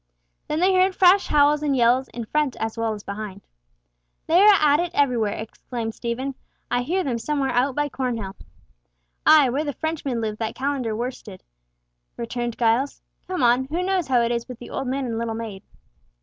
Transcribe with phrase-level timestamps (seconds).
[0.47, 3.45] Then they heard fresh howls and yells in front as well as behind.
[4.25, 6.33] "They are at it everywhere," exclaimed Stephen.
[6.71, 8.35] "I hear them somewhere out by Cornhill."
[9.27, 11.43] "Ay, where the Frenchmen live that calender worsted,"
[12.17, 13.03] returned Giles.
[13.27, 15.61] "Come on; who knows how it is with the old man and little maid?"